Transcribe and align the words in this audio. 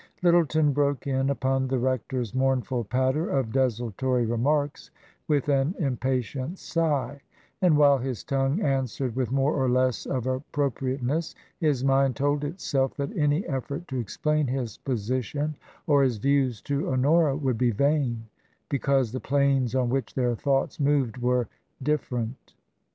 Lyttleton 0.23 0.73
broke 0.73 1.05
in 1.05 1.29
upon 1.29 1.67
the 1.67 1.77
rector's 1.77 2.33
mournful 2.33 2.85
patter 2.85 3.29
of 3.29 3.51
desultory 3.51 4.25
remarks 4.25 4.89
with 5.27 5.47
an 5.47 5.75
impatient 5.77 6.57
sigh; 6.57 7.21
and 7.61 7.77
while 7.77 7.99
his 7.99 8.23
tongue 8.23 8.59
answered 8.61 9.15
with 9.15 9.29
more 9.31 9.53
or 9.53 9.69
less 9.69 10.07
of 10.07 10.25
appropriate 10.25 11.03
ness, 11.03 11.35
his 11.59 11.83
mind 11.85 12.15
told 12.15 12.43
itself 12.43 12.97
that 12.97 13.15
any 13.15 13.45
effort 13.45 13.87
to 13.89 13.99
explain 13.99 14.47
his 14.47 14.79
position 14.79 15.55
or 15.85 16.01
his 16.01 16.17
views 16.17 16.63
to 16.63 16.91
Honora 16.91 17.35
would 17.37 17.59
be 17.59 17.69
vain, 17.69 18.25
be 18.69 18.79
cause 18.79 19.11
the 19.11 19.19
planes 19.19 19.75
on 19.75 19.91
which 19.91 20.15
their 20.15 20.33
thoughts 20.33 20.79
moved 20.79 21.17
were 21.19 21.47
different. 21.83 22.55